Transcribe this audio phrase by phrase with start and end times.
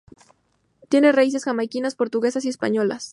[0.89, 3.09] Tiene raíces jamaicanas, portuguesas y españolas.